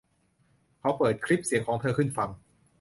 [0.79, 2.29] เขาเปิดคลิปเสียงของเธอขึ้นฟัง